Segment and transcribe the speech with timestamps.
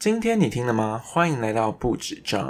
[0.00, 1.02] 今天你听了吗？
[1.04, 2.40] 欢迎来到不止站。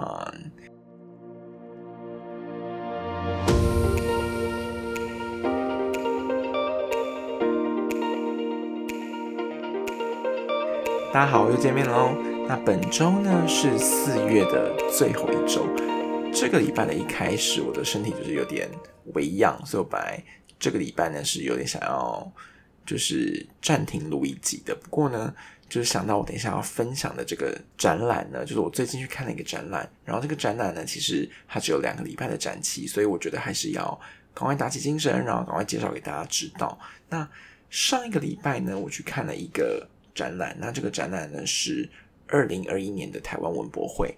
[11.10, 12.12] 大家好，又见面喽。
[12.46, 15.66] 那本周呢是四月的最后一周，
[16.30, 18.68] 这个礼拜的一开始，我的身体就是有点
[19.14, 20.22] 微恙，所以我本来
[20.58, 22.30] 这个礼拜呢是有点想要
[22.84, 24.74] 就是暂停录一集的。
[24.74, 25.34] 不过呢，
[25.68, 34.00] 就是想到我等一下要分享的这个展览呢，就是我最近去看了一个展览，然后这个展览呢其实它只有两个礼拜的展期，所以我觉得还是要
[34.34, 36.78] 赶快打起精神，然后赶快介绍给大家知道。
[37.08, 37.28] 那
[37.70, 39.88] 上一个礼拜呢，我去看了一个。
[40.14, 41.88] 展览，那这个展览呢是
[42.26, 44.12] 二零二一年的台湾文博会，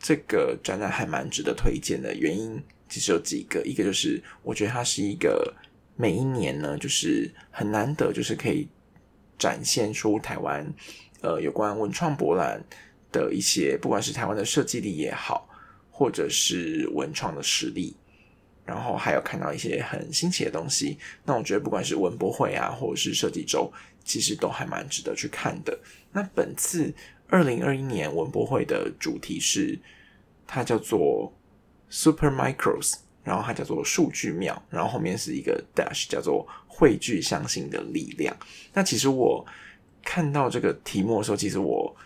[0.00, 2.12] 这个展览还蛮值得推荐的。
[2.12, 5.54] 原因其实有几个，一个就是我觉得它是一个
[5.94, 8.66] 每一年呢，就是很难得，就是可以
[9.38, 10.66] 展现出台湾
[11.20, 12.62] 呃有关文创博览
[13.12, 15.48] 的一些，不管是台湾的设计力也好，
[15.90, 17.96] 或者是文创的实力，
[18.64, 20.98] 然后还有看到一些很新奇的东西。
[21.24, 23.72] 那我觉得不管是文博会啊，或者是设计周。
[24.06, 25.78] 其实都还蛮值得去看的。
[26.12, 26.92] 那本次
[27.26, 29.80] 二零二一年文博会的主题是，
[30.46, 31.32] 它叫做
[31.88, 38.36] Super Micros，然后它叫做数据庙，然后后面是一个 dash，叫做汇聚相信的力量。
[38.72, 39.44] 那其实我
[40.04, 41.96] 看到这个题目的时候，其实我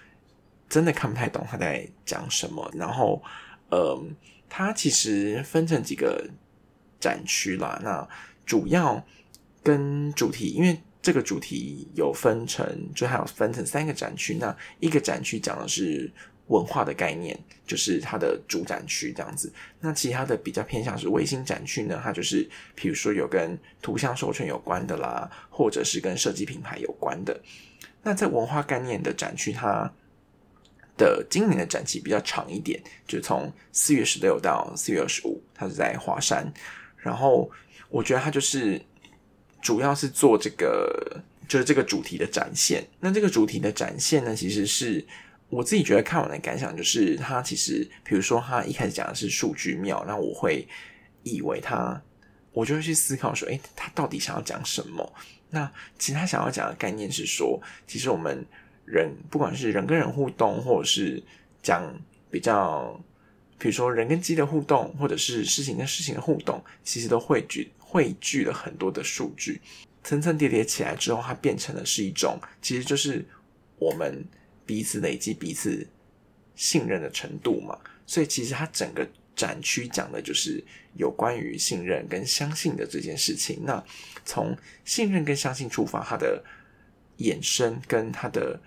[0.68, 2.70] 真的看不太懂他在讲什么。
[2.74, 3.20] 然后，
[3.70, 4.14] 嗯，
[4.48, 6.24] 它其实分成几个
[7.00, 7.80] 展区啦。
[7.82, 8.08] 那
[8.46, 9.04] 主要
[9.62, 14.36] 跟主题，因为这个主题有分成，就还有分成三个展区。
[14.38, 16.12] 那一个展区讲的是
[16.48, 19.52] 文化的概念，就是它的主展区这样子。
[19.80, 27.40] 那其他的比较偏向是卫星展区呢，它就是比如说有跟图像授权有关的啦，或者是跟设计品牌有关的。
[28.02, 29.90] 那在文化概念的展区，它
[30.96, 36.52] 的今年的展期比较长一点，就从四月十六到四月二十五，它是在华山。
[36.96, 37.50] 然后
[37.88, 38.80] 我觉得它就是。
[39.60, 42.86] 主要是做这个，就是这个主题的展现。
[43.00, 45.04] 那这个主题的展现呢，其实是
[45.48, 50.66] 我自己觉得看完的感想，就是它其实，比如说他一开始讲的是数据庙，那我会
[51.22, 52.00] 以为他，
[52.52, 55.14] 我就会去思考说，哎，他到底想要讲什么？
[55.50, 58.44] 那其实他想要讲的概念是说，其实我们
[58.84, 61.22] 人不管是人跟人互动，或者是
[61.62, 61.82] 讲
[62.30, 62.98] 比较，
[63.58, 67.70] 比如说人跟机的互动，或者是事情跟事情的互动，其实都汇聚。
[67.90, 69.62] 汇聚了很多的数据，
[70.04, 73.26] 层层叠叠起来之后，它变成了是一种，其实就是
[73.78, 74.22] 我们
[74.68, 75.84] 彼此累积彼此
[76.54, 77.76] 信任的程度嘛。
[78.06, 80.62] 所以其实它整个展区讲的就是
[80.94, 83.62] 有关于信任跟相信的这件事情。
[83.64, 83.82] 那
[84.26, 86.44] 从信任跟相信出发，它的
[87.16, 88.60] 衍生跟它的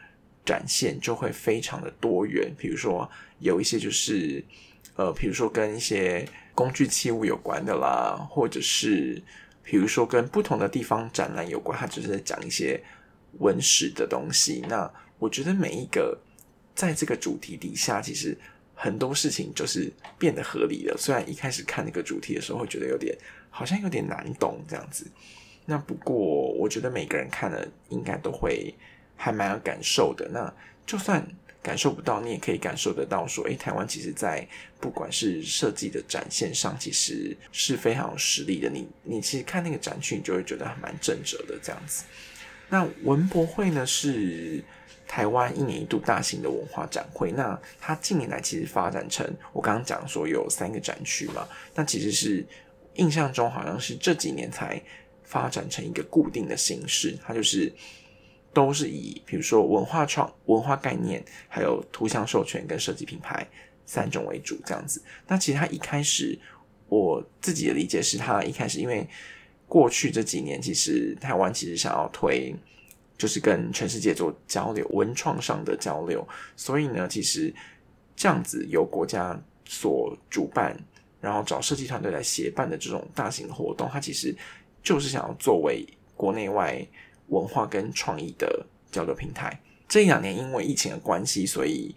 [0.44, 2.52] 展现就会非常的多元。
[2.58, 3.08] 比如说
[3.38, 4.44] 有一些就是
[4.96, 6.28] 呃，比如说跟一些。
[6.54, 9.20] 工具器物有关的啦，或者是
[9.64, 12.80] 比如说跟不同的地方展览有关，它只是在讲一些
[13.40, 14.62] 文史的东西。
[14.68, 16.18] 那我觉得每一个
[16.74, 18.36] 在这个主题底下，其实
[18.74, 20.98] 很多事情就是变得合理了。
[20.98, 23.16] 虽然一开始看那个主题的时候会觉得有点
[23.52, 25.06] 好像有点难懂这样子，
[25.68, 26.16] 那不过
[26.54, 28.74] 我觉得每个人看了应该都会
[29.16, 30.28] 还蛮有感受的。
[30.34, 30.52] 那
[30.88, 31.24] 就算。
[31.64, 33.28] 感受不到，你也可以感受得到。
[33.28, 34.44] 说，诶，台湾其实，在
[34.80, 38.68] 不管是设计的展现上，其实是非常有实力的。
[38.68, 42.04] 你，你其实看那个展区，你就会觉得还蛮正直的这样子。
[42.68, 44.64] 那文博会呢，是
[45.12, 47.34] 台湾一年一度大型的文化展会。
[47.34, 51.46] 那它近年来其实发展成，我刚刚讲说有三个展区嘛，
[51.76, 52.46] 那其实是
[52.96, 54.82] 印象中好像是这几年才
[55.24, 57.70] 发展成一个固定的形式，它就是。
[58.54, 63.48] 都是以比如说文化创、文化概念，还有图像授权跟设计品牌
[63.86, 65.02] 三种为主这样子。
[65.26, 66.38] 那其实它一开始
[66.90, 69.08] 我自己的理解是，它一开始因为
[69.70, 72.54] 过去这几年，其实台湾其实想要推，
[73.22, 77.54] 就是跟全世界做交流、文创上的交流，所以呢，其实
[78.16, 80.76] 这样子由国家所主办，
[81.20, 84.36] 然后找设计团队来协办的这种大型活动，它其实
[84.82, 85.86] 就是想要作为
[86.16, 86.84] 国内外。
[87.28, 89.58] 文化跟创意的交流平台，
[89.88, 91.96] 这两年因为疫情的关系，所以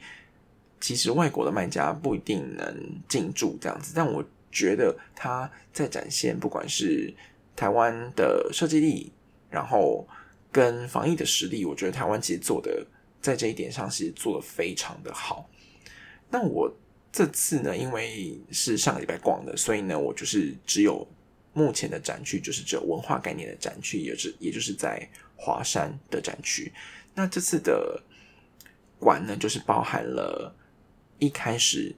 [0.81, 3.93] 其实外国的卖家不一定能进驻这样子。
[3.97, 7.13] 但我觉得他在展现，不管是
[7.57, 9.13] 台湾的设计力，
[9.51, 10.07] 然后
[10.55, 12.87] 跟防疫的实力，我觉得台湾其实做的
[13.21, 15.51] 在这一点上其实做的非常的好。
[16.31, 16.73] 那我
[17.13, 21.05] 这次呢，因为是上个礼拜逛的，所以呢，我就是只有
[21.53, 25.07] 目前的展区就是只有文化概念的展区，也是也就是在。
[25.37, 26.73] 华山的展区，
[27.13, 28.01] 那这次的
[29.01, 30.55] 馆呢，就是包含了
[31.19, 31.95] 一开始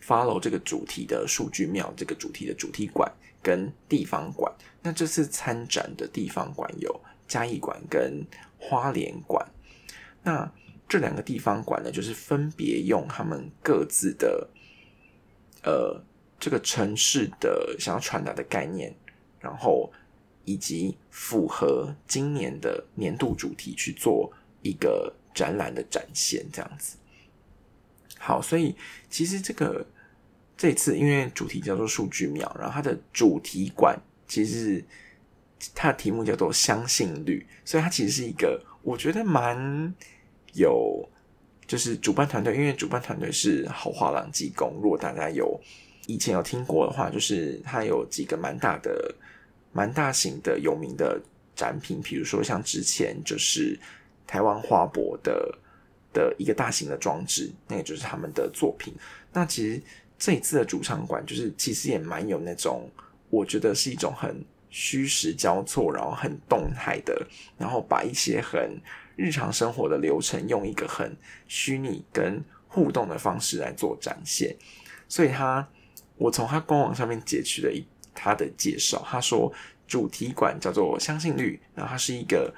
[0.00, 4.50] follow 这个主题的数据庙这个主题的主题馆跟地方馆。
[4.80, 6.98] 那这次参展的地方馆有
[7.30, 8.26] 嘉义馆跟
[8.58, 9.46] 花莲馆。
[10.24, 10.52] 那
[10.88, 14.50] 这两个地方馆呢，就是分别用他们各自的
[15.62, 16.02] 呃
[16.38, 18.92] 这个城市的想要传达的概念，
[19.38, 19.92] 然后
[20.44, 24.32] 以及符合今年的年度主题去做
[24.62, 26.96] 一个展览的展现，这样子。
[28.18, 28.74] 好，所以
[29.08, 29.86] 其实这个
[30.56, 33.96] 这次因为主题叫做数据庙，然后它的主题馆
[34.26, 34.84] 其实
[35.74, 39.94] 它的题目叫做相信率，所以它其实是一个我觉得蛮。
[40.54, 41.08] 有，
[41.64, 44.80] 就是主办团队，因为主办团队是好画廊技工。
[44.82, 45.56] 如果大家有
[46.08, 49.14] 以前有听过的话，就是它有几个蛮大的、
[49.72, 51.20] 蛮大型的有名的
[51.54, 53.78] 展品，比如说像之前就是
[54.26, 55.56] 台湾花博的
[56.12, 58.92] 的一个大型的装置，那个就是他们的作品。
[59.32, 59.80] 那其实
[60.18, 62.90] 这一次的主场馆，就是其实也蛮有那种，
[63.28, 67.26] 我觉得是一种很虚实交错，然后很动态的，
[67.58, 68.80] 然后把一些很。
[69.16, 71.14] 日常生活的流程，用一个很
[71.46, 74.56] 虚拟跟互动的方式来做展现，
[75.08, 75.68] 所以他，
[76.16, 77.84] 我从他官网上面截取了一
[78.14, 79.52] 他的介绍，他说
[79.86, 82.54] 主题馆叫做相信率，然后它是一个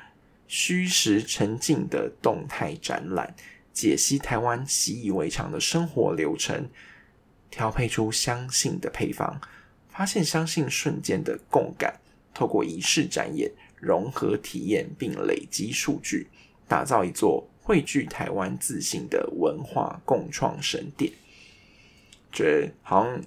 [0.46, 3.34] 虚实沉浸的动态展览，
[3.72, 6.70] 解析台湾习以为常的生活流程，
[7.50, 9.40] 调配出相信的配方，
[9.88, 11.98] 发现相信瞬间的共感，
[12.34, 13.50] 透过仪式展演
[13.80, 16.28] 融合体验并累积数据。
[16.68, 21.12] 打造一座汇聚台湾自信的文化共创神殿，
[22.32, 23.20] 觉得好像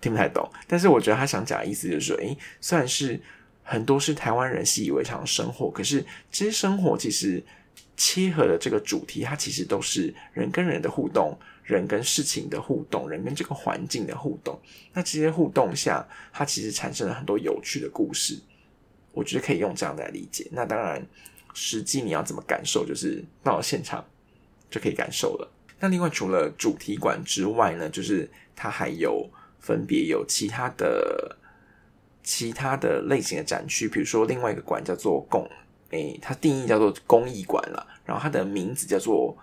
[0.00, 3.20] 听不太懂，但是我觉得他想讲的意思就是说，诶，虽然是
[3.62, 7.42] 很多是台湾人习以为常的生活，可是这些生活其实
[7.98, 14.58] 切合的这个主题，它其实都是人跟人的互动，人跟事情的互动，人跟这个环境的互动。
[14.94, 18.40] 那这些互动下，它其实产生了很多有趣的故事。
[19.12, 20.48] 我觉得可以用这样来理解。
[20.52, 21.06] 那当然。
[21.58, 24.04] 实际你要怎么感受，就是到了现场
[24.68, 25.50] 就可以感受了。
[25.80, 29.26] 那另外除了主题馆之外呢，就是它还有
[29.58, 31.34] 分别有其他的
[32.22, 35.48] 其他的类型的展区，比如说另外一个馆叫做公，
[35.92, 37.86] 诶，它定义叫做公益馆了。
[38.04, 39.34] 然后它的名字叫做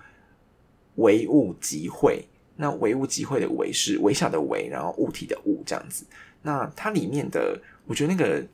[0.96, 2.26] 唯物集会。
[2.56, 6.06] 那唯物集会的唯是微小的微，然后物体的物这样子。
[6.44, 8.46] 那它里面的，我觉得那个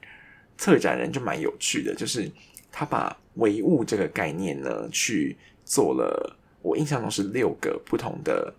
[0.57, 2.31] 策展人就蛮有趣的，就是
[2.71, 8.53] 他把唯物这个概念呢，去做了我印象中是六个不同的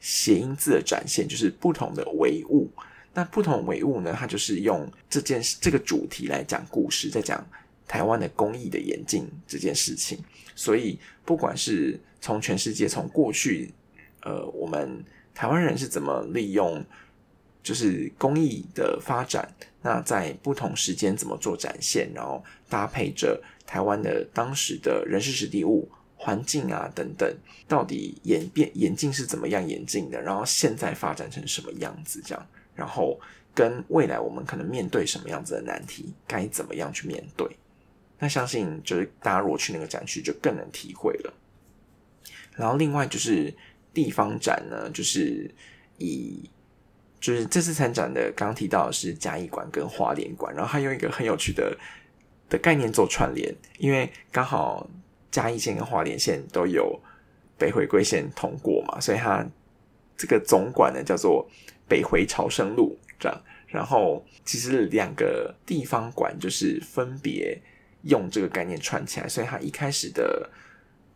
[0.00, 2.68] 谐音字的展现，就是不同的唯物。
[3.14, 7.46] 那不同唯物呢，它就是用这件这个主题来讲故事，在讲
[7.88, 10.22] 台湾的工艺的演进这件事情。
[10.54, 13.72] 所以不管是从全世界，从过去，
[14.22, 15.04] 呃，我们
[15.34, 16.84] 台湾人是怎么利用
[17.62, 19.52] 就是工艺的发展，
[19.82, 23.42] 那在不同时间怎么做展现，然后搭配着。
[23.70, 25.86] 台湾的当时的人事、实地、物、
[26.16, 27.30] 环境啊等等，
[27.68, 30.18] 到底演变演进是怎么样演进的？
[30.22, 32.22] 然后现在发展成什么样子？
[32.24, 33.20] 这样，然后
[33.54, 37.46] 跟未来我们可能面对什么样子的难题，该怎么样去面对？
[38.18, 41.34] 那相信就是大家如果去那个展区，就更能体会了。
[42.56, 43.54] 然后另外就是
[43.92, 45.50] 地方展呢，就是
[45.98, 46.48] 以
[47.20, 51.76] 就是这次参展的刚提到的是嘉义馆跟花莲馆，然后还用一个很有趣的。
[52.50, 54.88] 的概念做串联，因为刚好
[55.30, 56.98] 嘉义县跟花莲县都有
[57.58, 59.46] 北回归线通过嘛，所以它
[60.16, 61.46] 这个总馆呢叫做
[61.86, 63.38] 北回朝圣路这样。
[63.66, 67.60] 然后其实两个地方馆就是分别
[68.02, 70.48] 用这个概念串起来，所以它一开始的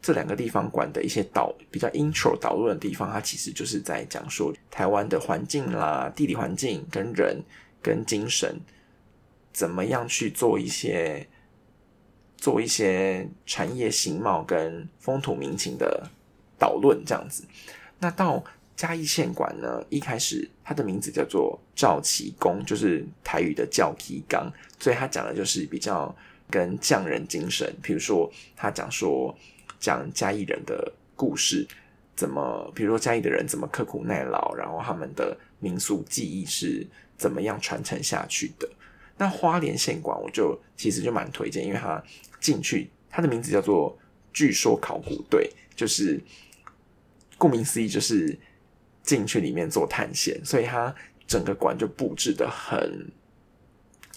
[0.01, 7.43] 这两个地方馆的一些导比较 intro 导论的地方，它其实就是在讲说台湾的环境啦、地理环境跟人
[7.83, 8.61] 跟精神。
[9.53, 11.29] 怎么样去做一些
[12.39, 16.09] 做一些产业形貌跟风土民情的
[16.59, 17.45] 导论这样子？
[17.99, 18.43] 那到
[18.75, 19.85] 嘉义县馆呢？
[19.91, 26.17] 一开始它的名字叫做赵启公，就是台语的教提纲，所以他讲的就是比较
[26.53, 27.75] 跟匠人精神。
[27.83, 29.37] 比如说，他讲说
[29.81, 31.67] 讲嘉义人的故事，
[32.15, 38.69] 怎么，比如说嘉义的人怎么刻苦耐劳，然后他们的民俗技艺是怎么样传承下去的。
[39.17, 42.03] 那花莲县馆，我就其实就蛮推荐，因为它
[42.41, 43.97] 进去，它的名字叫做
[44.33, 46.21] “据说考古队”，就是
[47.39, 48.39] 顾名思义，就是
[49.03, 50.95] 进去里面做探险，所以它
[51.27, 53.11] 整个馆就布置的很，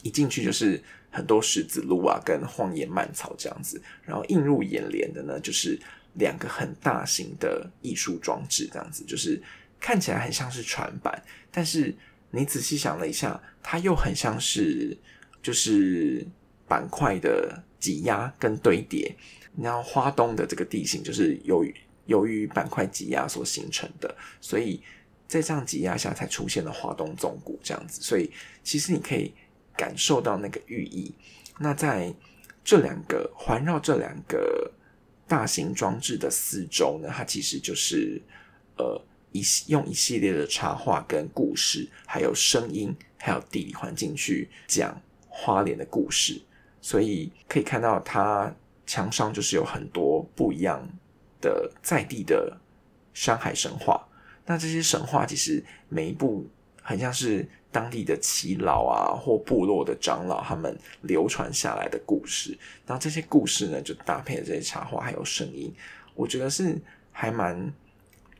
[0.01, 0.81] 一进去就是
[1.15, 5.79] 很多石子路啊，跟荒野蔓草这样子，然后映入眼帘的呢，就是
[6.15, 9.41] 两个很大型的艺术装置，这样子就是
[9.79, 11.95] 看起来很像是船板，但是
[12.31, 14.97] 你仔细想了一下，它又很像是
[15.41, 16.27] 就是
[16.67, 19.15] 板块的挤压跟堆叠。
[19.57, 21.73] 然后花东的这个地形就是由于
[22.07, 24.81] 由于板块挤压所形成的，所以
[25.29, 28.01] 在这样挤压下才出现了华东纵谷这样子。
[28.01, 28.29] 所以
[28.63, 29.33] 其实你可以
[29.77, 31.13] 感受到那个寓意。
[31.59, 32.13] 那在
[32.63, 34.71] 这两个环绕这两个
[35.27, 38.21] 大型装置的四周呢，它其实就是
[38.77, 39.01] 呃
[39.31, 46.41] 一用一系列的插画跟故事，还有声音，还有地理环境去讲花莲的故事。
[46.81, 48.55] 所以可以看到它。
[48.87, 50.87] 墙上就是有很多不一样
[51.41, 52.55] 的在地的
[53.15, 54.07] 山海神话，
[54.45, 56.47] 那这些神话其实每一部
[56.83, 65.73] 很像是当地的耆老啊或部落的长老他们流传下来的故事，然后这些故事呢就搭配这些插画还有声音，
[66.13, 66.79] 我觉得是
[67.11, 67.69] 还蛮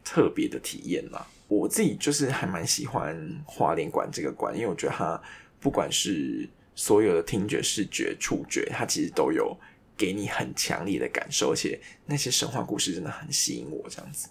[0.04, 1.28] 特别的体验啦。
[1.50, 3.14] 我自己就是还蛮喜欢
[3.46, 5.22] 花莲馆这个馆，因为我觉得它
[5.60, 9.58] 不管是所有的听觉、视觉、触觉，它其实都有。
[9.98, 14.28] 给你很强烈的感受，而且那些神话故事真的很吸引我，这样子。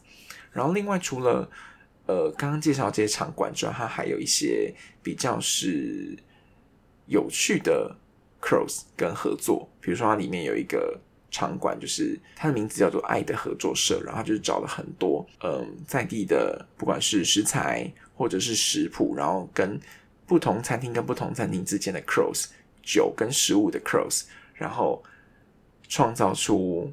[0.52, 1.50] 然后另外除了
[2.06, 6.16] 呃刚刚介绍这些场馆之外，它还有一些比较是
[7.06, 7.96] 有趣的
[8.40, 10.98] cross 跟合作，比如说它里面有一个
[11.30, 19.80] 场馆，就是它的名字叫做爱的合作社，然后就是找了很多嗯在地的，不管是食材或者是食谱，然后跟
[20.26, 22.46] 不同餐厅跟不同餐厅之间的 cross
[22.82, 25.02] 酒跟食物的 cross，然后。
[25.86, 26.90] 创造出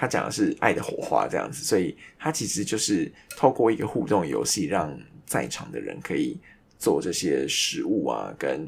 [0.00, 6.40] 他讲的是爱的火花这样子，所以他其实就是透过一个互动游戏，让在场的人可以
[6.78, 8.66] 做这些食物啊，跟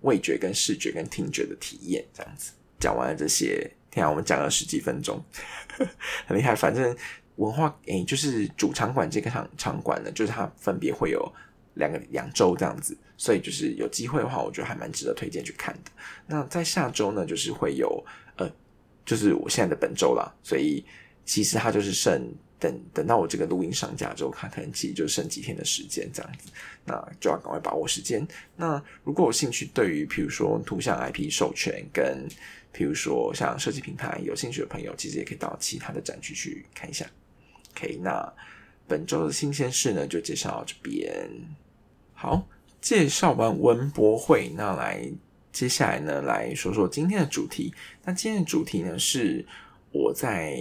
[0.00, 2.50] 味觉、跟视觉、跟听觉的体验这样子。
[2.80, 5.24] 讲完了这些，天啊，我们讲了十几分钟，
[6.26, 6.52] 很厉害。
[6.52, 6.96] 反正
[7.36, 11.32] 文化诶，就是主场馆这个场场馆呢，就是它分别会有
[11.74, 15.92] 两个两周这样子，所以就是有机会的话，我觉得还蛮值得推荐去看的。
[16.26, 18.04] 那在下周呢，就是会有。
[19.04, 20.84] 就是我现在的本周啦，所以
[21.24, 26.50] 其实它就是剩等等到我这个录音上架之后，它可能其实就剩几天的时间这样子，
[26.84, 28.26] 那就要赶快把握时间。
[28.56, 32.28] 那如果有兴趣，对于譬如说图像 IP 授权跟
[32.72, 37.04] 譬如说像设计品牌有兴趣的朋友，其实也可以到其他的展区去看一下。
[37.74, 38.32] OK，那
[38.86, 41.28] 本周的新鲜事呢，就介绍到这边。
[42.14, 42.46] 好，
[42.80, 45.10] 介绍完文博会，那来。
[45.52, 47.72] 接下来呢，来说说今天的主题。
[48.04, 49.44] 那今天的主题呢，是
[49.92, 50.56] 我在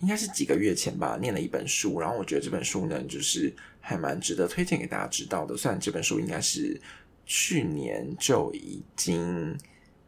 [0.00, 5.56] 应该是几个月前吧，念了一本书，然后我觉得这本书呢，就是还蛮值得推荐给大家知道的。
[5.56, 6.80] 虽然这本书应该是
[7.24, 9.56] 去年就已经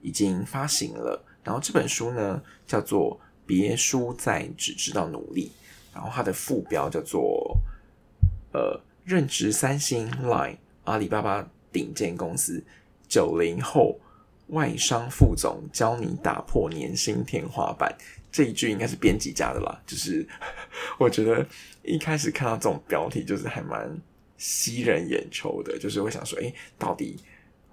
[0.03, 5.53] 已经发行了，然后这本书呢叫做《别输在只知道努力》，
[5.95, 7.57] 然后它的副标叫做
[8.53, 12.65] “呃，任职三星、Line、阿里巴巴顶尖公司”。
[13.11, 13.99] 九零后
[14.47, 17.93] 外商副总教你打破年薪天花板，
[18.31, 19.83] 这一句应该是编辑家的啦。
[19.85, 20.27] 就是
[20.97, 21.45] 我觉得
[21.83, 24.01] 一开始看到这种标题，就是还蛮
[24.39, 25.77] 吸人眼球的。
[25.77, 27.19] 就是会想说，哎，到底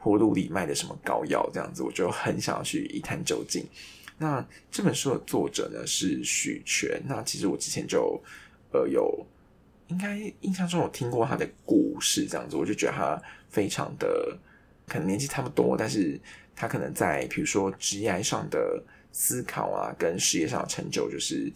[0.01, 1.47] 葫芦里卖的什么膏药？
[1.53, 3.63] 这样子，我就很想要去一探究竟。
[4.17, 6.99] 那这本书的作者呢是许权。
[7.05, 8.19] 那其实我之前就
[8.71, 9.23] 呃有
[9.89, 14.35] 应该印象中有听过他的故事，这样子，我就觉得他非常的。
[14.87, 16.19] 可能年纪差不多，但是
[16.55, 21.51] 他可能在比如说职业上的思考啊，跟事业上的成就，就是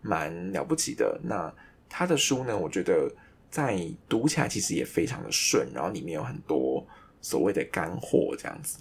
[0.00, 1.20] 蛮了不起的。
[1.24, 1.52] 那
[1.88, 3.12] 他的书呢，我觉得
[3.50, 3.76] 在
[4.08, 6.86] 读起来其实也非常的顺，然后里面有很多
[7.20, 8.78] 所谓的干货这样子。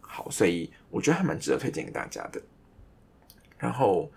[0.00, 2.42] 好，所以我觉得还蛮值得推荐给大家的。
[3.58, 4.10] 然后，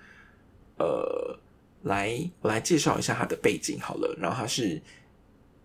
[0.77, 1.39] 呃，
[1.83, 4.13] 来我来介绍一下他的背景好了。
[4.19, 4.81] 然后他是。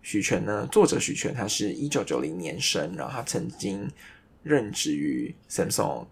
[0.01, 0.67] 许权呢？
[0.71, 3.89] 作者许权，他是一九九零年生，然后他曾经
[4.41, 6.05] 任职于 Samsung，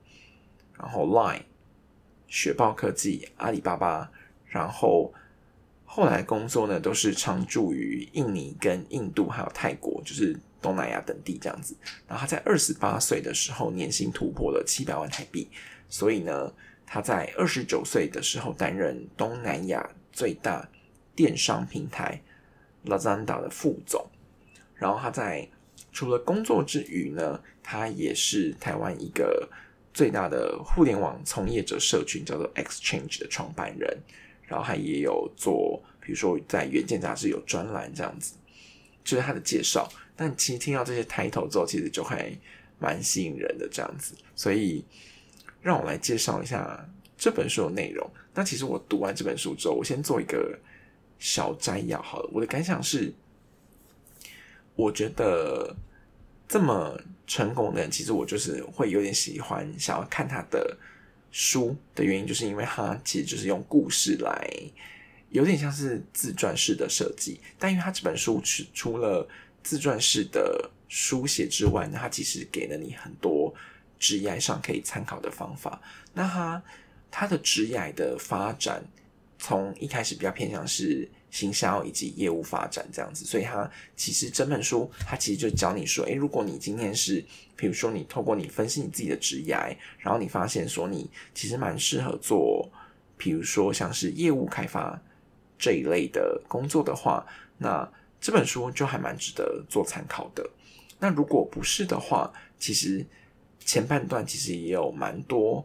[0.78, 1.44] 然后 Line、
[2.28, 4.12] 雪豹科技、阿里巴巴，
[4.46, 5.14] 然后
[5.86, 11.76] 后来工作呢都是常驻于印尼、跟印度还有泰国，就是东南亚等地这样子。
[12.08, 15.50] 然后他在二十八岁的时候，年薪突破了七百万台币，
[15.88, 16.54] 所以呢，
[16.86, 20.70] 他在二十九岁的时候担任东南亚最大
[21.16, 22.22] 电商平台。
[22.88, 24.06] Lazada 的副总，
[24.76, 25.48] 然后他在
[25.92, 29.48] 除了工作之余呢，他也是台湾一个
[29.94, 33.98] 最大的互联网从业者社群叫做 Exchange 的创办人，
[34.46, 38.36] 然后他也有做，比如说在《原件》杂志有专栏这样子，
[39.04, 39.90] 就是他的介绍。
[40.16, 42.32] 但其实听到这些抬头之后，其实就还
[42.80, 44.84] 蛮吸引人的这样子，所以
[45.62, 48.08] 让我来介绍一下这本书的内容。
[48.34, 50.58] 那其实我读完这本书之后，我先做一个
[51.20, 52.30] 小摘要好了。
[52.34, 53.14] 我的感想是，
[54.76, 55.76] 我觉得
[56.48, 60.78] 这么成功的人，其实我就是会有点喜欢，想要看他的
[61.32, 64.50] 书的原因，就是因为他其实就是用故事来，
[65.30, 67.40] 有点像是自传式的设计。
[67.58, 69.28] 但因为他这本书除除了
[69.64, 73.54] 自传式的书写之外呢，他其实给了你很多
[74.00, 75.82] 职业上可以参考的方法。
[76.14, 76.64] 那他。
[77.10, 78.84] 他的职业的发展，
[79.38, 87.24] 从一开始比较偏向是行销以及业务发展这样子，所以他其实整本书，他其实就教你说，诶，如果你今天是，
[87.56, 89.56] 比如说你透过你分析你自己的职业，
[90.00, 92.68] 然后你发现说你其实蛮适合做，
[93.18, 95.00] 比如说像是业务开发
[95.60, 97.26] 这一类的工作的话，
[97.58, 97.88] 那
[98.20, 100.50] 这本书就还蛮值得做参考的。
[101.00, 103.06] 那如果不是的话，其实
[103.60, 105.64] 前半段其实也有蛮多。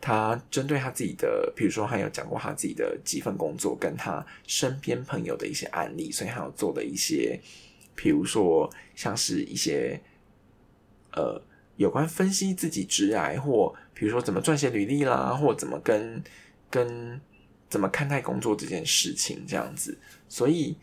[0.00, 7.38] 他针对他自己的，比如说，他有讲过他自己的几份工作，跟他身边朋友的一些案例，所以他有做的一些，
[7.94, 10.00] 比如说像是一些，
[11.12, 11.42] 呃，
[11.76, 16.22] 有关分析自己职癌，或比如说怎么撰写履历啦，或怎么跟
[16.70, 17.20] 跟
[17.68, 19.98] 怎么看待工作这件事情这样子，
[20.30, 20.78] 所以，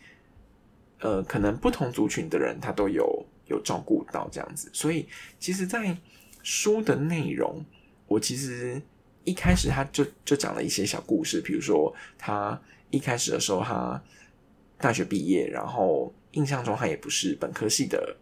[1.00, 5.08] 呃，可能不同族群的人他都有有照顾到这样子，所以
[5.40, 5.98] 其实，在
[6.44, 7.64] 书的内容，
[8.06, 8.80] 我其实。
[9.28, 12.58] 一开始他就就讲了一些小故事，比如说他
[12.88, 14.02] 一开始的时候，他
[14.78, 18.16] 大学毕业，然后印象中他也不是本科系的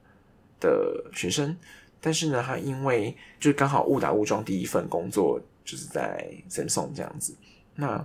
[0.58, 1.56] 的学生，
[2.00, 7.36] 但是呢，他因为就刚好误打误撞第一份工作就是在 Samsung 这样子。
[7.76, 8.04] 那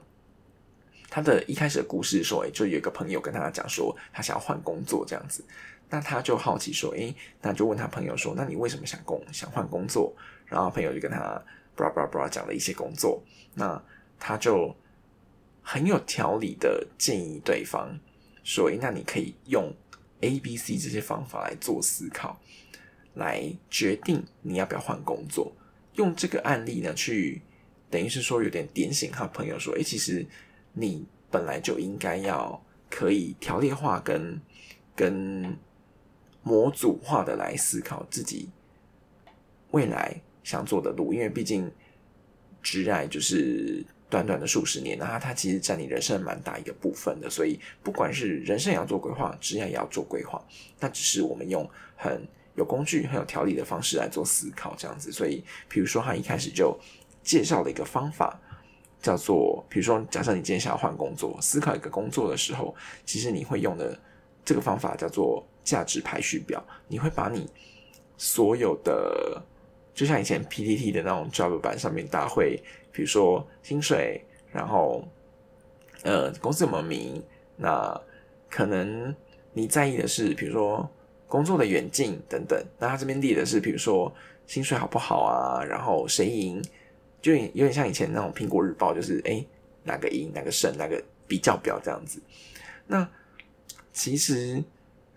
[1.10, 5.44] 他的一开始的故事说，哎，就有一个朋友跟他讲说，他想要换工作这样子，
[5.90, 10.14] 那他就好奇说，哎，那就问他朋友说，那你为什么想工想换工作？
[10.46, 11.42] 然后朋友就跟他。
[11.76, 13.24] 布拉布拉布拉讲了一些工作，
[13.56, 13.82] 那
[14.20, 14.76] 他就
[15.62, 18.00] 很有条理的建议对方
[18.44, 19.74] 说：“那你可以用
[20.22, 22.40] A、B、C 这些方法来做思考，
[23.14, 25.52] 来决定你要不要换工作。
[25.96, 27.42] 用这个案例呢，去
[27.90, 30.26] 等于是说有点点醒他朋友说：，诶，其实
[30.74, 34.42] 你本来就应该要可以条列化跟
[34.96, 35.58] 跟
[36.44, 38.50] 模组化的来思考自己
[39.72, 41.72] 未来。”想做的路，因为毕竟，
[42.62, 47.30] 直爱就是短短的数十年，那它其实占你人生蛮大一个部分的。
[47.30, 50.44] 所以，不管是人生也要做规划，职业也要做规划，
[50.80, 55.12] 那只是我们用很有工具、很有条理的方式来做思考，这样子。
[55.12, 56.78] 所以，比如说他一开始就
[57.24, 58.40] 介绍了一个方法，
[59.02, 62.76] 叫做，比如说，假设你今天想要换工作，思考一个工作的时候，
[63.06, 63.98] 其实你会用的
[64.44, 67.50] 这个方法叫做价值排序表，你会把你
[68.18, 69.42] 所有的。
[69.94, 72.58] 就像以前 PPT 的那种 job 版上面，大会
[72.92, 75.06] 比如说薪水，然后
[76.04, 77.22] 呃公司有没有名，
[77.58, 78.02] 那
[78.50, 79.14] 可能
[79.54, 80.90] 你在意的是比如说
[81.28, 82.58] 工作的远近等等。
[82.80, 84.12] 那他这边列的是比如说
[84.48, 86.64] 薪水好不好啊，然后谁赢，
[87.22, 89.46] 就有点像以前那种苹果日报，就是哎
[89.84, 92.22] 哪个赢哪个胜哪个比较表这样子。
[92.88, 93.08] 那
[93.92, 94.64] 其实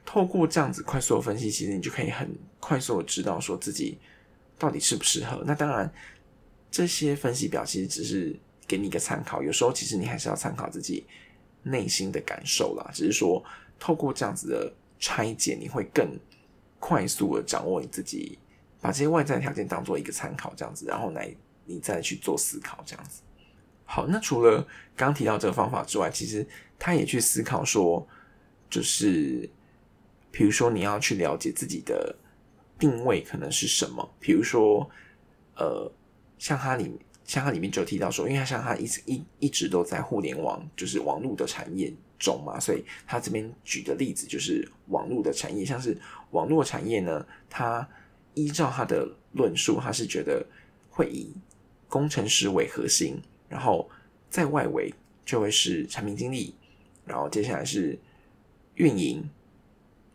[0.05, 3.99] 透过这样子快速的分析，其实你就可以很快速的知道说自己。
[4.59, 5.43] 到底适不适合？
[5.45, 5.93] 那当然，
[6.71, 9.43] 这些分析表其实只是给你一个参考。
[9.43, 11.05] 有时候其实你还是要参考自己
[11.63, 12.91] 内心的感受啦。
[12.95, 13.45] 只是说，
[13.79, 16.19] 透过这样子的拆解，你会更
[16.79, 18.39] 快速的掌握你自己，
[18.81, 23.23] 把这些外在条件当做一个参考，这样子，然后来你再去做思考，这样子。
[23.85, 26.47] 好，那除了刚提到这个方法之外，其实
[26.79, 28.07] 他也去思考说，
[28.71, 29.51] 就是
[30.31, 32.17] 比如说你要去了解自己的。
[32.85, 34.07] 定位可能是什么？
[34.21, 34.87] 比如说，
[35.57, 35.91] 呃，
[36.39, 36.93] 像它里，
[37.25, 45.97] 像它里面就提到说，因为它像它一直一一直都在互联网，就是网络的产业中嘛，所以他这边举的例子就是网络的产业，像是
[46.33, 47.89] 网络产业呢，它
[48.35, 50.45] 依照他的论述，他是觉得
[50.91, 51.33] 会以
[51.89, 53.19] 工程师为核心，
[53.49, 53.89] 然后
[54.29, 54.93] 在外围
[55.25, 56.55] 就会是产品经理，
[57.07, 57.99] 然后接下来是
[58.75, 59.27] 运营。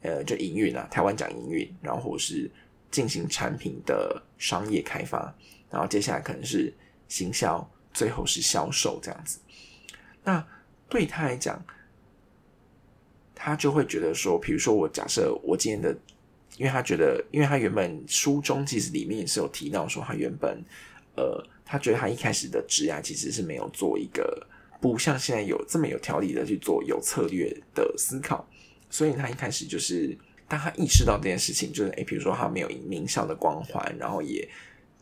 [0.01, 2.49] 呃，就营运啊，台湾讲营运，然后是
[2.89, 5.33] 进行产品的商业开发，
[5.69, 6.73] 然后接下来可能是
[7.07, 9.39] 行销，最后是销售这样子。
[10.23, 10.45] 那
[10.87, 11.63] 对他来讲，
[13.35, 15.95] 他就会觉得说，比如说我假设我今天的，
[16.57, 20.63] 因为他觉得，因为他原本书中其实里面也是有提到说，他原本
[21.15, 24.47] 呃，他觉得他一开始的职涯其实是没有做一个
[24.81, 28.47] 不像现在有这么有条理的去做有策略的思考。
[28.89, 34.47] 所以他一开始就是，当他意识到这件事情，就是诶，比如说他没有名校的光环，然后也，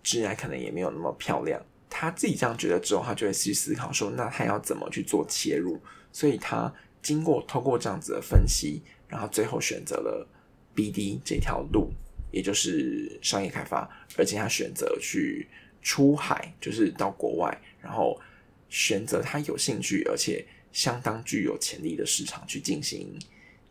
[0.04, 5.80] 自然可能也没有那么漂亮，他自己这样觉得之后，他就会去思考说，那他要怎么去做切入？
[6.12, 10.28] 所以他经过通过这样子的分析，然后最后选择了
[10.76, 11.92] BD 这条路，
[12.32, 15.48] 也就是商业开发，而且他选择去
[15.82, 18.20] 出海，就是到国外，然后
[18.68, 23.18] 选择他有兴趣而且相当具有潜力的市场去进行，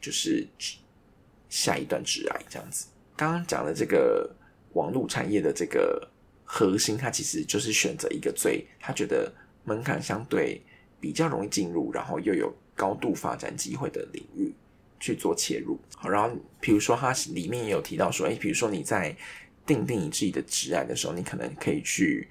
[0.01, 0.47] 就是
[1.49, 2.87] 下一段直癌这样子。
[3.17, 4.31] 刚刚讲的这个
[4.73, 6.09] 网络产业的这个。
[6.49, 10.63] 核心，它其实就是选择一个最他觉得门槛相对
[11.01, 14.55] 比较容易进入，然后又有高度发展机会的领域
[15.01, 15.77] 去做切入。
[15.97, 16.31] 好，然后
[16.61, 19.15] 比如说它里面也有提到说，哎，比如说你在
[19.67, 22.29] 定定你自己的职案的时候，你可能可以去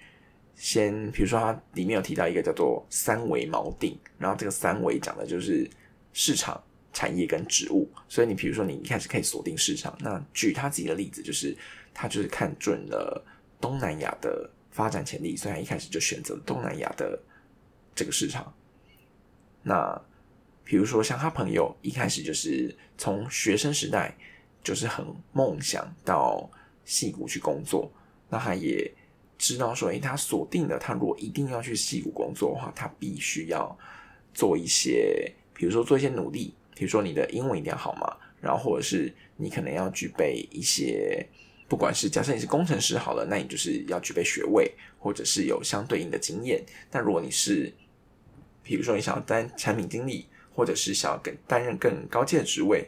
[0.56, 5.70] 先，比如说它里面有提到一个叫做三维锚定，然后这个三维讲的就是
[6.14, 6.64] 市场、
[6.96, 7.88] 产业跟职务。
[8.10, 11.56] 所以你比如说你一开始可以锁定市场，那举他自己的例子，就是
[11.94, 13.24] 他就是看准了。
[13.62, 17.18] 东南亚的发展潜力，所以他一开始就选择东南亚的
[17.96, 18.54] 这个市场。
[19.64, 20.00] 那
[20.64, 24.16] 比如说像他朋友一开始就是从学生时代
[24.62, 26.48] 就是很梦想到
[26.84, 27.90] 戏谷去工作，
[28.30, 28.92] 那他也
[29.38, 33.76] 知道说，诶，他锁定了他如果一定要去戏谷工作的话，他必须要
[34.34, 41.26] 做一些，比如说做一些努力，比如说你的英文一定要好嘛，然后或者是你可能要具备一些。
[41.68, 46.64] 不管是假设你是工程师好了，那你就是要具备学位，或者是有相对应的经验。
[46.92, 47.74] 但如果你是，
[48.62, 52.88] 比如说你想要担产品经理，或者是想要更担任更高阶的职位，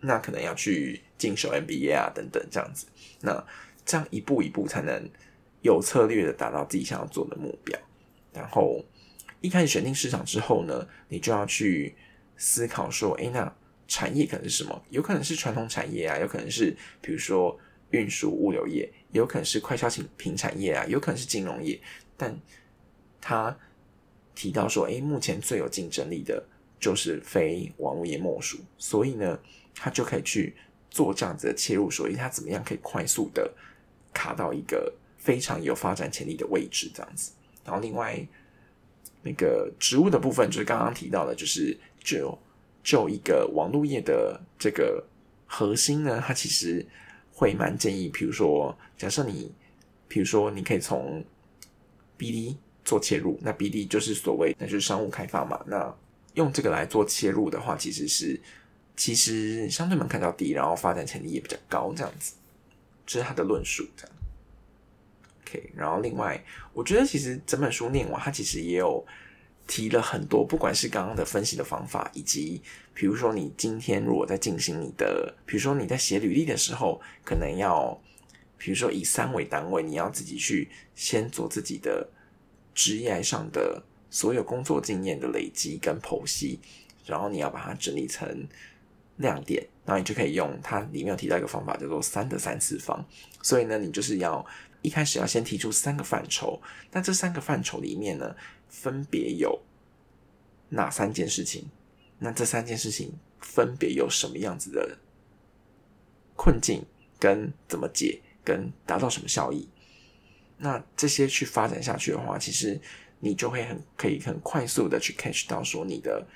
[0.00, 2.86] 那可能要去进修 MBA 啊等等这样子。
[3.22, 3.42] 那
[3.86, 5.08] 这样一步一步才能
[5.62, 7.80] 有策略的达到自己想要做的目标。
[8.34, 8.84] 然后
[9.40, 11.96] 一开始选定市场之后呢，你就要去
[12.38, 13.52] 思考说，哎，那。
[13.90, 14.84] 产业可能是什么？
[14.90, 21.80] 有可能是传统产业啊，有可能是比如说运输物流业，有可能是快消品品产业啊，有可能是金融业。
[22.14, 22.38] 但
[23.18, 23.58] 他
[24.34, 26.46] 提到说，哎，目前最有竞争力的
[26.78, 29.40] 就是非网络业莫属，所以呢，
[29.74, 30.54] 他就可以去
[30.90, 33.50] 做这样子的切入，所以他怎么样可以快速的
[34.12, 37.32] 卡到一个非常有发展潜力的位置，这样子。
[37.64, 38.22] 然后另外
[39.22, 41.74] 那个植物的部分，就是刚刚提到的，就是
[42.16, 42.38] 就。
[42.80, 45.04] 就一个网络业的这个
[45.46, 46.86] 核心呢，它其实
[47.34, 49.52] 会蛮建议，比如说，假设你，
[50.06, 51.22] 比如说你可以从
[52.16, 55.94] BD 做切入，那 BD 就是所谓那就是商务开发嘛，那
[56.32, 58.40] 用这个来做切入的话，其实是
[58.96, 62.32] 其实相对门槛较低，然后发展潜力也比较高，这样子，
[63.04, 63.86] 这是他的论述。
[63.94, 64.16] 这样
[65.42, 66.42] ，OK，然后另外，
[66.72, 69.04] 我觉得其实整本书念完，它其实也有。
[69.68, 72.60] 提了很多，不管是刚刚的分析的方法，以及
[72.94, 78.00] 比如说你今天如果在进行你的，比如说你在写履历的时候，可能要，
[78.56, 82.08] 比如说以三为单位，你要自己去先做自己的
[82.74, 86.58] 职业上的所有工作经验的累积跟剖析，
[87.04, 88.48] 然后你要把它整理成
[89.18, 93.04] 亮点，然后你就可以用它里面有提到一个方法叫做三的三次方，
[93.42, 94.44] 所以呢，你就是要
[94.80, 96.58] 一开始要先提出三个范畴，
[96.90, 98.34] 那这三个范畴里面呢？
[98.68, 99.60] 分别有
[100.70, 101.68] 哪三件事情？
[102.18, 104.98] 那这三件事情分别有什么样子的
[106.36, 106.84] 困境？
[107.18, 108.20] 跟怎么解？
[108.44, 109.68] 跟达到什么效益？
[110.58, 112.80] 那这些去发展下去的话，其实
[113.20, 116.26] 你就会很可以很快速的去 catch 到说你的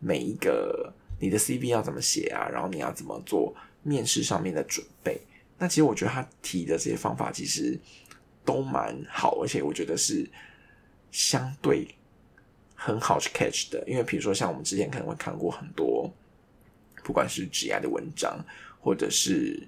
[0.00, 2.48] 每一个你的 CV 要怎么写啊？
[2.48, 5.20] 然后你要怎么做面试上面的准备？
[5.58, 7.78] 那其实我觉得他提的这些方法其实
[8.44, 10.30] 都蛮好，而且我觉得是。
[11.12, 11.86] 相对
[12.74, 16.10] 很好去 catch 的，因为比如说像我们之前可能会看过很多，
[17.04, 18.44] 不管是职业的文章，
[18.80, 19.62] 或者是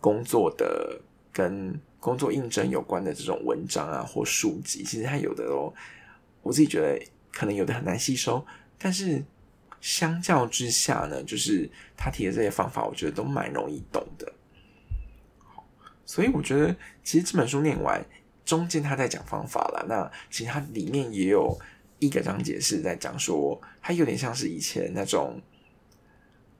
[0.00, 1.00] 工作的
[1.32, 5.72] 跟工作应征有关的这种文章啊或书籍，其实它有的哦，
[6.42, 8.44] 我自己觉得可能有的很难吸收，
[8.76, 9.24] 但是
[9.80, 14.30] 相较之下呢，就是他提的这些方法，我觉得都蛮容易懂的。
[16.04, 18.04] 所以我觉得其实这本书念完。
[18.52, 21.58] 中间他在讲方法了，那其实它里面也有
[21.98, 25.40] 一个章节是在讲说，它有点像是以前那种，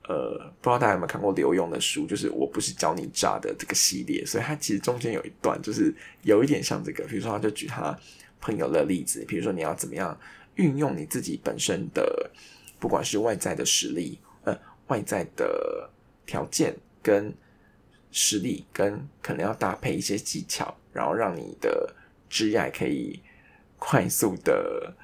[0.08, 7.94] 呃，不知道大家有没有看过刘墉的书，就是我不是教你诈的这个系列，所以它其实中间有一段就是有一点像这个，比如说他就举他
[8.40, 10.18] 朋友的例子，比如说你要怎么样
[10.54, 12.30] 运用你自己本身的，
[12.80, 15.90] 不管是外在的实力，呃，外在的
[16.24, 17.34] 条件跟。
[18.12, 21.92] 实力跟可能要搭配一些技巧，然后让你的
[22.28, 23.20] 职业可以
[23.78, 24.94] 快速的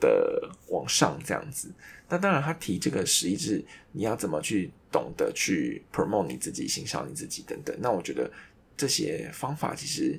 [0.00, 1.70] 的往上这样子。
[2.08, 7.74] 那当然，他提这个实力是你要怎么去懂得去 promote 你自己、欣赏你自己等等。
[7.80, 8.30] 那我觉得
[8.76, 10.18] 这些方法其实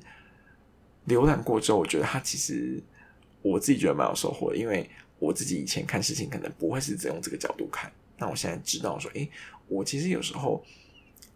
[1.06, 2.82] 浏览过之后，我觉得他其实
[3.42, 9.30] 我自己觉得蛮有收获的，因为我自己以前看事情可能不会是只用这个角度看，那我现在知道说，诶，
[9.68, 10.64] 我其实有时候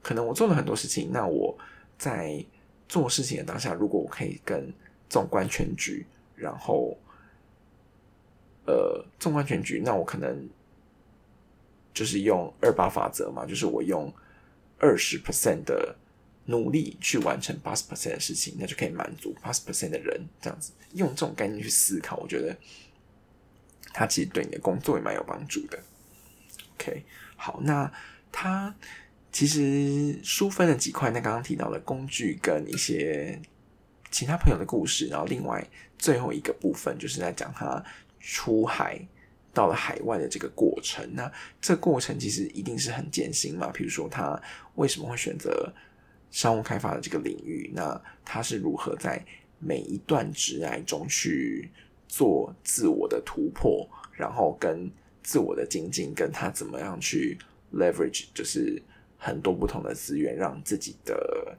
[0.03, 1.57] 可能我做了很多事情，那我
[1.99, 2.45] 在
[2.89, 4.73] 做事情的当下，如果我可以更
[5.09, 6.97] 纵观全局，然后
[8.67, 10.49] 呃纵观全局，那我可能
[11.93, 14.13] 就是用二八法则嘛，就是我用
[14.79, 15.97] 二十 percent 的。
[16.51, 20.19] 努力去完成八十 percent 的事情，那就可以满足八十 percent 的人。
[20.41, 22.57] 这样子用这种概念去思考，我觉得
[23.93, 25.79] 它其实对你的工作也蛮有帮助的。
[26.73, 27.05] OK，
[27.37, 27.93] 好，那
[28.33, 28.75] 它
[29.39, 33.41] 其实书分了几块，那刚刚提到的工具跟一些
[34.11, 35.65] 其他朋友的故事，然后另外
[35.97, 37.81] 最后一个部分就是在讲他
[38.19, 39.01] 出海
[39.55, 41.09] 到了海外的这个过程。
[41.15, 43.69] 那这过程其实一定是很艰辛嘛？
[43.69, 44.43] 比如说他
[44.75, 45.73] 为什么会选择？
[46.33, 49.25] 商务开发的这个领域，那他是如何在
[49.61, 51.71] 每一段职涯中去
[52.09, 54.91] 做自我的突破，然后跟
[55.23, 57.39] 自我的精进，跟他怎么样去
[57.73, 58.83] leverage，就是
[59.19, 61.55] 很多不同的资源，让自己的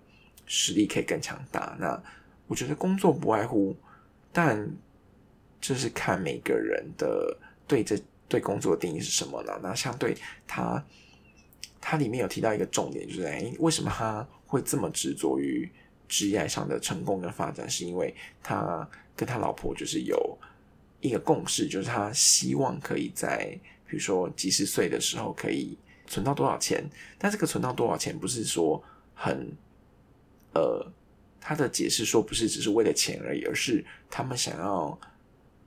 [0.48, 1.78] 实力可以更强大。
[1.80, 2.02] 那
[2.48, 3.76] 我觉得工作不外乎，
[4.34, 4.68] 但
[5.62, 7.96] 就是看每个人的对这
[8.28, 9.60] 对工作的定义是什么呢？
[9.62, 10.18] 那相对
[10.48, 10.84] 他，
[11.80, 14.28] 他里面有提到一个重点，就是哎，为什么他？
[14.50, 15.70] 会这么执着于
[16.08, 20.36] 职业上的成功跟发展，是因为他跟他老婆就是有
[21.02, 23.56] 一个共识，就是他希望可以在
[23.88, 25.78] 比如说几十岁的时候可以
[26.10, 26.84] 存到多少钱。
[27.18, 28.84] 但这个存到多少钱，不是说
[29.16, 29.50] 很
[30.54, 30.86] 呃，
[31.40, 35.00] 他的解释说不是只是为了钱而已，而是他们想要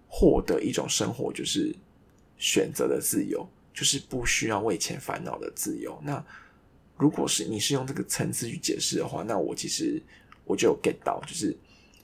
[0.08, 1.74] 获得一种生活，就是
[2.36, 5.98] 选择的自由，就是不需要为钱烦恼的自由。
[6.04, 6.22] 那
[6.98, 10.02] 如果是你是用这个层次去解释的话，那我其实
[10.44, 11.56] 我就有 get 到，就是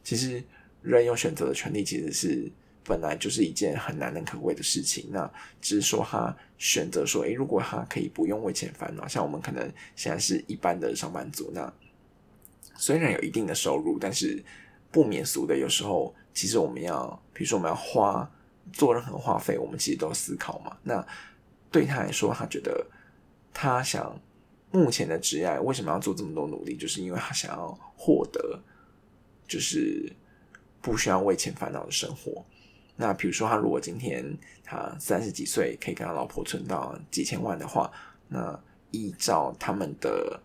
[0.02, 0.42] 其实
[0.80, 2.50] 人有选择的权利，其实是
[2.88, 5.10] 本来就是一件很难能可贵的事情。
[5.12, 11.72] 那只是说他选择说，诶，如果他可以不用为钱烦恼，像我们可能现在是一般的上班族，那
[12.74, 14.42] 虽然有一定的收入，但是
[14.90, 18.28] 不免俗的，有时候其实我们要，比如说我们要花
[18.72, 20.76] 做任何花费，我们其实都思考嘛。
[20.82, 21.06] 那
[21.70, 22.86] 对他来说，他觉得
[23.52, 24.18] 他想。
[24.70, 26.76] 目前的职业为什么要做这么多努力？
[26.76, 28.62] 就是因为他想要获得，
[29.46, 30.12] 就是
[30.82, 32.44] 不需要为钱烦恼的生活。
[32.98, 37.90] 那比如说，他如果今天他三十几岁，可以跟他老婆存到几千万的话，
[38.28, 40.38] 那依照他们的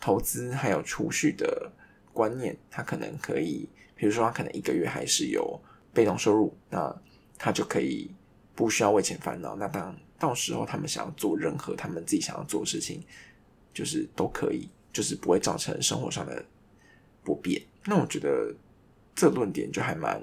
[0.00, 1.70] 投资还有储蓄的
[2.12, 5.60] 观念，他可能可以，比如说他可能一个月还是有
[5.92, 6.92] 被动收入，那
[7.38, 8.10] 他就可以
[8.56, 9.54] 不需要为钱烦恼。
[9.54, 13.00] 那当到时候他们想要做任何他们自己想要做的事情。
[13.72, 16.44] 就是都可以，就是不会造成生活上的
[17.22, 17.62] 不便。
[17.84, 18.52] 那我觉得
[19.14, 20.20] 这论点就还蛮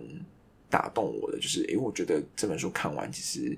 [0.70, 3.58] 打动我的，就是诶，我觉得这本书看完其实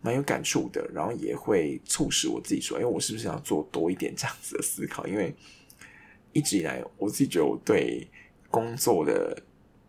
[0.00, 5.06] 蛮有感触的，然后也会促使我自己说，哎，我是不是要做多一点这样子的思考？
[5.06, 5.34] 因为
[6.32, 8.06] 一直以来，我自己觉得我对
[8.50, 9.36] 工作的，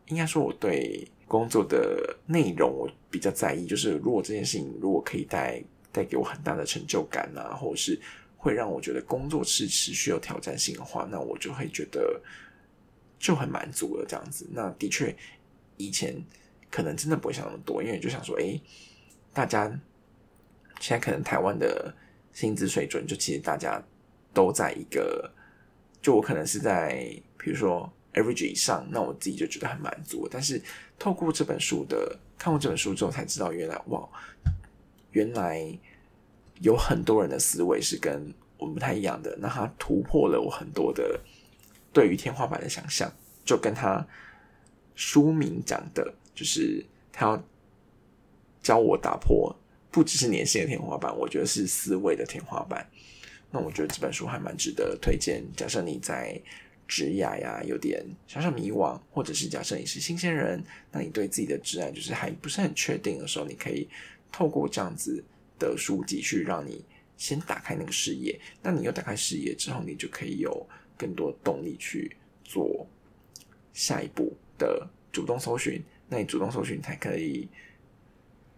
[0.08, 8.00] 应该说我对工作的内容我比较在意，就是如果这件事情如果可以带带给我很大的成就感啊，或者是。
[8.44, 12.20] 会让我觉得工作是持续有挑战性的话，那我就会觉得
[13.20, 14.06] 就很满足了。
[14.10, 15.16] 这样子，那的确
[15.86, 16.16] 以前
[16.70, 18.60] 可能真的不会想那么多，因为就想说，哎，
[19.34, 19.68] 大家
[20.80, 21.94] 现在可能台湾的
[22.34, 23.82] 薪资水准，就其实大家
[24.34, 25.32] 都在一个，
[26.02, 30.28] 就我可能是在比如说 average 以上，那我自己就觉得很满足。
[30.30, 30.62] 但是
[30.98, 34.08] 透过这本书的看过这本书之后，才知道原来哇，
[35.12, 35.78] 原来。
[36.64, 41.20] 有很多人的思维是跟我们不太一样的，那他突破了我很多的
[41.92, 43.12] 对于天花板的想象，
[43.44, 44.06] 就跟他
[44.96, 47.44] 书名讲的，就是他要
[48.62, 49.56] 教我打破
[49.92, 52.88] 不只是年薪的天花板，我觉得是思维的天花板。
[53.50, 55.44] 那我觉得这本书还蛮值得推荐。
[55.56, 56.40] 假设你在
[56.88, 63.90] 职涯呀有点小小迷惘，或者是假设你是新鲜人，那你对自己的职涯就是还不是很确定的时候，你可以
[64.32, 65.24] 透过这样子。
[65.62, 66.84] 的书籍去让你
[67.18, 72.88] 先打开那个视野，那你又打开视野之后，你就可以有更多动力去做
[73.72, 75.84] 下一步的主动搜寻。
[76.08, 77.50] 那你主动搜寻才可以，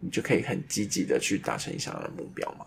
[0.02, 2.66] 你就可以很积极的去达成你想要的目标嘛。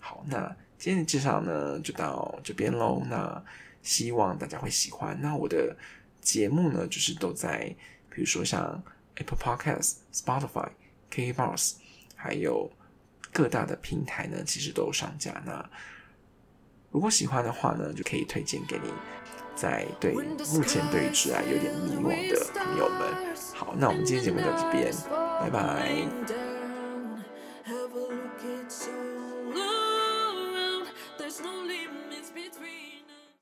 [0.00, 0.44] 好，那
[0.76, 3.00] 今天的介绍呢就到这边喽。
[3.08, 3.44] 那
[3.82, 5.16] 希望大家会喜欢。
[5.22, 5.76] 那我的
[6.20, 7.74] 节目呢，就是都在
[8.10, 8.82] 比如说像
[9.14, 10.70] Apple Podcast、Spotify、
[11.10, 11.74] KBox，
[12.16, 12.70] 还有。
[13.36, 15.42] 各大的平台呢，其实都有上架。
[15.44, 15.68] 那
[16.92, 18.88] 如果喜欢的话呢，就可以推荐给你
[19.54, 23.34] 在对目前对于挚爱有点迷惘的朋友们。
[23.54, 24.92] 好，那我们今天节目到这边，
[25.40, 26.43] 拜拜。